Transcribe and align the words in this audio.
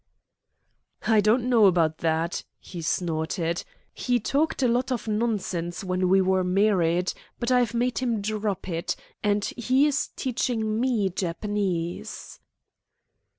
"I 1.05 1.21
don't 1.21 1.47
know 1.47 1.67
about 1.67 1.99
that," 1.99 2.43
she 2.59 2.81
snorted. 2.81 3.63
"He 3.93 4.19
talked 4.19 4.63
a 4.63 4.67
lot 4.67 4.91
of 4.91 5.07
nonsense 5.07 5.83
when 5.83 6.09
we 6.09 6.21
were 6.21 6.43
married, 6.43 7.13
but 7.39 7.51
I've 7.51 7.75
made 7.75 7.99
him 7.99 8.19
drop 8.19 8.67
it, 8.67 8.95
and 9.23 9.45
he 9.45 9.85
is 9.85 10.07
teaching 10.15 10.79
me 10.79 11.09
Japanese." 11.09 12.39